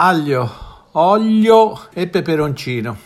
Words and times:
aglio, 0.00 0.48
olio 0.92 1.88
e 1.92 2.06
peperoncino. 2.06 2.96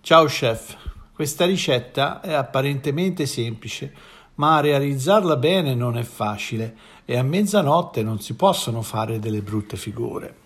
Ciao 0.00 0.24
chef, 0.24 0.76
questa 1.14 1.44
ricetta 1.44 2.20
è 2.20 2.32
apparentemente 2.32 3.24
semplice, 3.24 3.94
ma 4.34 4.58
realizzarla 4.58 5.36
bene 5.36 5.76
non 5.76 5.96
è 5.96 6.02
facile 6.02 6.74
e 7.04 7.16
a 7.16 7.22
mezzanotte 7.22 8.02
non 8.02 8.18
si 8.18 8.34
possono 8.34 8.82
fare 8.82 9.20
delle 9.20 9.42
brutte 9.42 9.76
figure. 9.76 10.38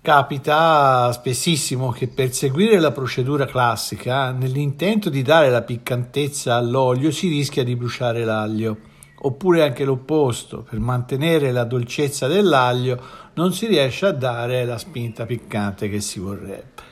Capita 0.00 1.10
spessissimo 1.10 1.90
che 1.90 2.06
per 2.06 2.32
seguire 2.32 2.78
la 2.78 2.92
procedura 2.92 3.46
classica, 3.46 4.30
nell'intento 4.30 5.10
di 5.10 5.22
dare 5.22 5.50
la 5.50 5.62
piccantezza 5.62 6.54
all'olio, 6.54 7.10
si 7.10 7.26
rischia 7.26 7.64
di 7.64 7.74
bruciare 7.74 8.24
l'aglio 8.24 8.76
oppure 9.22 9.62
anche 9.62 9.84
l'opposto, 9.84 10.62
per 10.62 10.78
mantenere 10.78 11.52
la 11.52 11.64
dolcezza 11.64 12.26
dell'aglio 12.26 12.98
non 13.34 13.52
si 13.52 13.66
riesce 13.66 14.06
a 14.06 14.12
dare 14.12 14.64
la 14.64 14.78
spinta 14.78 15.26
piccante 15.26 15.88
che 15.88 16.00
si 16.00 16.18
vorrebbe. 16.18 16.88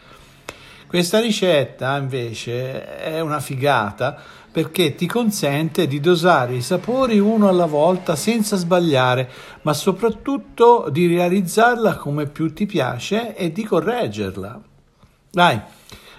Questa 0.88 1.20
ricetta 1.20 1.98
invece 1.98 2.96
è 2.96 3.20
una 3.20 3.41
figata 3.41 4.19
perché 4.51 4.95
ti 4.95 5.06
consente 5.06 5.87
di 5.87 6.01
dosare 6.01 6.55
i 6.55 6.62
sapori 6.62 7.19
uno 7.19 7.48
alla 7.48 7.66
volta 7.66 8.16
senza 8.16 8.56
sbagliare, 8.56 9.30
ma 9.62 9.74
soprattutto 9.74 10.88
di 10.91 11.06
realizzarla 11.06 11.96
come 11.96 12.27
più 12.27 12.55
ti 12.55 12.65
piace 12.65 13.37
e 13.37 13.52
di 13.52 13.65
correggerla. 13.65 14.60
Dai, 15.30 15.60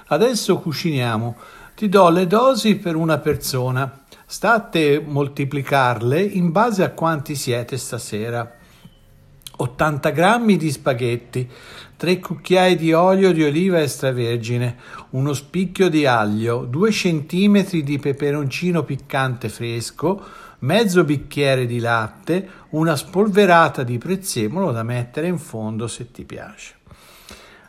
adesso 0.07 0.59
cuciniamo. 0.59 1.35
Ti 1.75 1.89
do 1.89 2.09
le 2.09 2.27
dosi 2.27 2.75
per 2.75 2.95
una 2.95 3.17
persona. 3.17 4.03
State 4.25 5.03
moltiplicarle 5.03 6.21
in 6.21 6.51
base 6.51 6.83
a 6.83 6.91
quanti 6.91 7.33
siete 7.33 7.77
stasera. 7.77 8.58
80 9.61 10.11
g 10.11 10.55
di 10.55 10.71
spaghetti, 10.71 11.49
3 11.97 12.19
cucchiai 12.19 12.77
di 12.77 12.93
olio 12.93 13.33
di 13.33 13.43
oliva 13.43 13.81
extravergine, 13.81 14.77
uno 15.11 15.33
spicchio 15.33 15.89
di 15.89 16.05
aglio, 16.05 16.63
2 16.63 16.89
cm 16.91 17.81
di 17.81 17.99
peperoncino 17.99 18.83
piccante 18.83 19.49
fresco, 19.49 20.23
mezzo 20.59 21.03
bicchiere 21.03 21.65
di 21.65 21.79
latte, 21.79 22.49
una 22.69 22.95
spolverata 22.95 23.83
di 23.83 23.97
prezzemolo 23.97 24.71
da 24.71 24.83
mettere 24.83 25.27
in 25.27 25.37
fondo 25.37 25.87
se 25.87 26.09
ti 26.11 26.23
piace. 26.23 26.75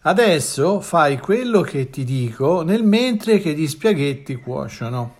Adesso 0.02 0.80
fai 0.80 1.19
quello 1.19 1.60
che 1.60 1.91
ti 1.91 2.04
dico 2.04 2.62
nel 2.62 2.84
mentre 2.84 3.38
che 3.38 3.52
gli 3.52 3.66
spaghetti 3.66 4.36
cuociono. 4.36 5.16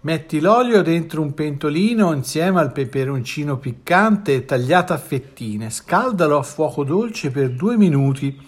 Metti 0.00 0.38
l'olio 0.38 0.80
dentro 0.82 1.20
un 1.20 1.34
pentolino 1.34 2.12
insieme 2.12 2.60
al 2.60 2.70
peperoncino 2.70 3.58
piccante 3.58 4.44
tagliato 4.44 4.92
a 4.92 4.96
fettine. 4.96 5.70
Scaldalo 5.70 6.38
a 6.38 6.42
fuoco 6.44 6.84
dolce 6.84 7.32
per 7.32 7.50
due 7.50 7.76
minuti. 7.76 8.40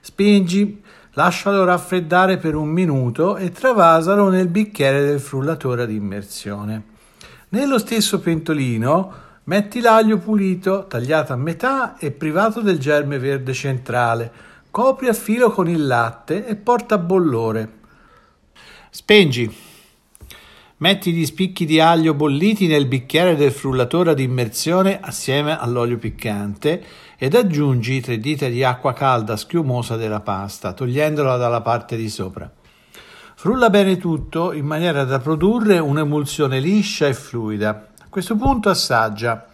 Spengi, 0.00 0.82
lascialo 1.12 1.62
raffreddare 1.62 2.38
per 2.38 2.56
un 2.56 2.70
minuto 2.70 3.36
e 3.36 3.52
travasalo 3.52 4.30
nel 4.30 4.48
bicchiere 4.48 5.04
del 5.04 5.20
frullatore 5.20 5.82
ad 5.82 5.92
immersione. 5.92 6.82
Nello 7.50 7.78
stesso 7.78 8.18
pentolino 8.18 9.12
metti 9.44 9.80
l'aglio 9.80 10.18
pulito, 10.18 10.86
tagliato 10.88 11.32
a 11.32 11.36
metà 11.36 11.98
e 11.98 12.10
privato 12.10 12.62
del 12.62 12.80
germe 12.80 13.20
verde 13.20 13.52
centrale. 13.52 14.32
Copri 14.72 15.06
a 15.06 15.12
filo 15.12 15.52
con 15.52 15.68
il 15.68 15.86
latte 15.86 16.44
e 16.44 16.56
porta 16.56 16.96
a 16.96 16.98
bollore. 16.98 17.78
Spengi. 18.90 19.69
Metti 20.80 21.12
gli 21.12 21.26
spicchi 21.26 21.66
di 21.66 21.78
aglio 21.78 22.14
bolliti 22.14 22.66
nel 22.66 22.86
bicchiere 22.86 23.36
del 23.36 23.52
frullatore 23.52 24.12
ad 24.12 24.18
immersione 24.18 24.98
assieme 24.98 25.58
all'olio 25.58 25.98
piccante 25.98 26.82
ed 27.18 27.34
aggiungi 27.34 28.00
tre 28.00 28.18
dita 28.18 28.48
di 28.48 28.64
acqua 28.64 28.94
calda 28.94 29.36
schiumosa 29.36 29.96
della 29.96 30.20
pasta, 30.20 30.72
togliendola 30.72 31.36
dalla 31.36 31.60
parte 31.60 31.96
di 31.96 32.08
sopra. 32.08 32.50
Frulla 33.34 33.68
bene 33.68 33.98
tutto 33.98 34.54
in 34.54 34.64
maniera 34.64 35.04
da 35.04 35.18
produrre 35.18 35.78
un'emulsione 35.78 36.58
liscia 36.60 37.08
e 37.08 37.12
fluida. 37.12 37.88
A 37.98 38.06
questo 38.08 38.36
punto 38.36 38.70
assaggia 38.70 39.49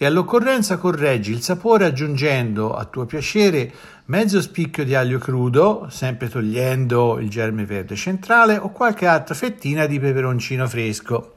e 0.00 0.06
all'occorrenza 0.06 0.76
correggi 0.76 1.32
il 1.32 1.42
sapore 1.42 1.84
aggiungendo 1.84 2.72
a 2.72 2.84
tuo 2.84 3.04
piacere 3.04 3.70
mezzo 4.06 4.40
spicchio 4.40 4.84
di 4.84 4.94
aglio 4.94 5.18
crudo, 5.18 5.88
sempre 5.90 6.28
togliendo 6.28 7.18
il 7.18 7.28
germe 7.28 7.64
verde 7.64 7.96
centrale 7.96 8.56
o 8.56 8.70
qualche 8.70 9.06
altra 9.06 9.34
fettina 9.34 9.86
di 9.86 9.98
peperoncino 9.98 10.68
fresco. 10.68 11.34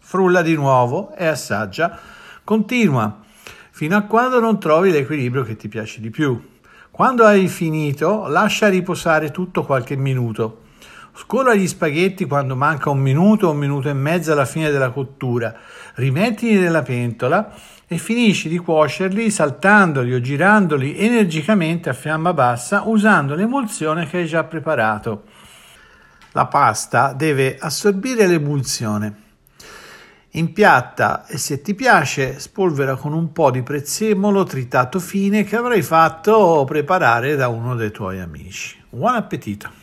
Frulla 0.00 0.42
di 0.42 0.54
nuovo 0.54 1.14
e 1.14 1.26
assaggia. 1.26 1.96
Continua 2.42 3.20
fino 3.70 3.96
a 3.96 4.02
quando 4.02 4.40
non 4.40 4.58
trovi 4.58 4.90
l'equilibrio 4.90 5.44
che 5.44 5.54
ti 5.54 5.68
piace 5.68 6.00
di 6.00 6.10
più. 6.10 6.50
Quando 6.90 7.24
hai 7.24 7.46
finito, 7.46 8.26
lascia 8.26 8.68
riposare 8.68 9.30
tutto 9.30 9.62
qualche 9.62 9.96
minuto. 9.96 10.62
Scola 11.14 11.54
gli 11.54 11.68
spaghetti 11.68 12.24
quando 12.24 12.56
manca 12.56 12.90
un 12.90 12.98
minuto 12.98 13.50
un 13.50 13.58
minuto 13.58 13.88
e 13.88 13.92
mezzo 13.92 14.32
alla 14.32 14.46
fine 14.46 14.70
della 14.70 14.90
cottura, 14.90 15.54
rimettili 15.94 16.58
nella 16.58 16.82
pentola 16.82 17.54
e 17.94 17.98
finisci 17.98 18.48
di 18.48 18.58
cuocerli 18.58 19.30
saltandoli 19.30 20.14
o 20.14 20.20
girandoli 20.20 20.96
energicamente 20.98 21.88
a 21.88 21.92
fiamma 21.92 22.32
bassa 22.32 22.82
usando 22.86 23.34
l'emulsione 23.34 24.06
che 24.06 24.18
hai 24.18 24.26
già 24.26 24.44
preparato. 24.44 25.24
La 26.32 26.46
pasta 26.46 27.12
deve 27.12 27.56
assorbire 27.58 28.26
l'emulsione. 28.26 29.20
Impiatta 30.30 31.26
e 31.26 31.36
se 31.36 31.60
ti 31.60 31.74
piace 31.74 32.38
spolvera 32.38 32.96
con 32.96 33.12
un 33.12 33.32
po' 33.32 33.50
di 33.50 33.62
prezzemolo 33.62 34.44
tritato 34.44 34.98
fine 34.98 35.44
che 35.44 35.56
avrai 35.56 35.82
fatto 35.82 36.64
preparare 36.66 37.36
da 37.36 37.48
uno 37.48 37.74
dei 37.74 37.90
tuoi 37.90 38.18
amici. 38.18 38.82
Buon 38.88 39.14
appetito! 39.14 39.81